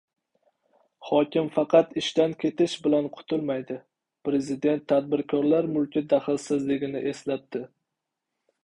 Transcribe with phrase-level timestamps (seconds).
[1.09, 3.77] «Hokim faqat ishdan ketish bilan qutulmaydi»–
[4.29, 7.65] Prezident tadbirkorlar mulki daxlsizligini eslatdi